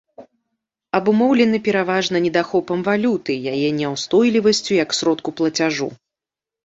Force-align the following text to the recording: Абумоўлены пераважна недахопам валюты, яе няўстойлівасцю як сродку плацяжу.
Абумоўлены 0.99 1.59
пераважна 1.67 2.21
недахопам 2.25 2.79
валюты, 2.89 3.37
яе 3.55 3.69
няўстойлівасцю 3.81 4.71
як 4.83 4.89
сродку 5.01 5.29
плацяжу. 5.43 5.87